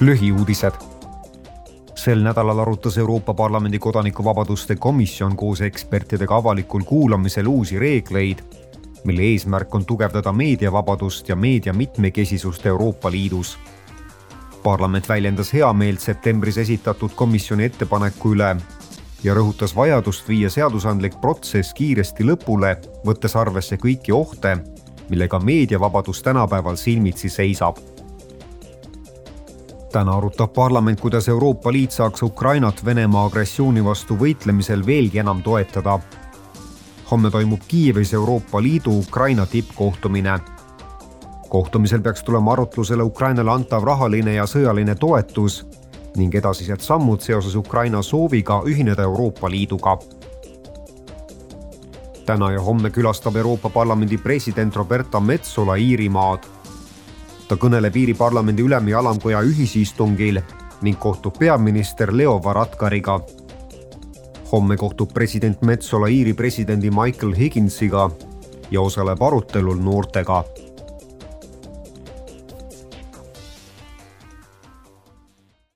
lühiuudised. 0.00 0.74
sel 1.94 2.22
nädalal 2.22 2.58
arutas 2.58 2.98
Euroopa 2.98 3.34
Parlamendi 3.34 3.78
kodanikuvabaduste 3.78 4.76
komisjon 4.76 5.36
koos 5.36 5.60
ekspertidega 5.60 6.36
avalikul 6.36 6.82
kuulamisel 6.82 7.46
uusi 7.46 7.78
reegleid, 7.78 8.38
mille 9.04 9.22
eesmärk 9.22 9.74
on 9.74 9.86
tugevdada 9.86 10.32
meediavabadust 10.32 11.28
ja 11.28 11.36
meedia 11.36 11.72
mitmekesisust 11.72 12.66
Euroopa 12.66 13.10
Liidus. 13.10 13.58
parlament 14.62 15.08
väljendas 15.08 15.52
heameelt 15.52 16.00
septembris 16.00 16.58
esitatud 16.58 17.10
komisjoni 17.14 17.64
ettepaneku 17.64 18.34
üle 18.34 18.56
ja 19.24 19.34
rõhutas 19.34 19.76
vajadust 19.76 20.28
viia 20.28 20.50
seadusandlik 20.50 21.20
protsess 21.20 21.74
kiiresti 21.74 22.24
lõpule, 22.24 22.76
võttes 23.06 23.36
arvesse 23.36 23.76
kõiki 23.76 24.12
ohte, 24.12 24.58
millega 25.08 25.38
meediavabadus 25.38 26.22
tänapäeval 26.22 26.76
silmitsi 26.76 27.28
seisab 27.28 27.76
täna 29.92 30.16
arutab 30.16 30.52
parlament, 30.52 31.00
kuidas 31.00 31.28
Euroopa 31.28 31.72
Liit 31.72 31.90
saaks 31.90 32.22
Ukrainat 32.22 32.84
Venemaa 32.84 33.24
agressiooni 33.24 33.84
vastu 33.84 34.16
võitlemisel 34.16 34.86
veelgi 34.86 35.18
enam 35.18 35.42
toetada. 35.42 35.98
homme 37.10 37.30
toimub 37.30 37.60
Kiievis 37.68 38.14
Euroopa 38.14 38.62
Liidu 38.62 38.98
Ukraina 38.98 39.46
tippkohtumine. 39.46 40.38
kohtumisel 41.48 42.00
peaks 42.00 42.24
tulema 42.24 42.52
arutlusele 42.52 43.02
Ukrainale 43.02 43.50
antav 43.50 43.84
rahaline 43.84 44.34
ja 44.34 44.44
sõjaline 44.44 44.94
toetus 44.94 45.66
ning 46.16 46.34
edasised 46.34 46.80
sammud 46.80 47.20
seoses 47.20 47.54
Ukraina 47.54 48.02
sooviga 48.02 48.62
ühineda 48.66 49.02
Euroopa 49.02 49.50
Liiduga 49.50 49.98
täna 52.26 52.50
ja 52.52 52.60
homme 52.60 52.90
külastab 52.90 53.36
Euroopa 53.36 53.70
Parlamendi 53.70 54.18
president 54.18 54.76
Roberta 54.76 55.20
Metsola 55.20 55.74
Iirimaad 55.74 56.38
ta 57.48 57.56
kõneleb 57.56 57.96
Iiri 57.96 58.14
parlamendi 58.14 58.62
ülem- 58.62 58.88
ja 58.88 58.98
alamkoja 58.98 59.40
ühisistungil 59.42 60.40
ning 60.82 60.98
kohtub 60.98 61.38
peaminister 61.38 62.12
Leo 62.12 62.40
Varadkariga. 62.44 63.20
homme 64.52 64.76
kohtub 64.76 65.12
president 65.12 65.62
Metsola 65.62 66.06
Iiri 66.06 66.34
presidendi 66.34 66.90
Michael 66.90 67.34
Higginsiga 67.34 68.10
ja 68.70 68.80
osaleb 68.80 69.22
arutelul 69.22 69.76
noortega 69.76 70.44